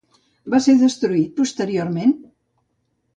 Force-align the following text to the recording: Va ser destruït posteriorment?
Va 0.53 0.61
ser 0.67 0.73
destruït 0.83 1.29
posteriorment? 1.41 2.15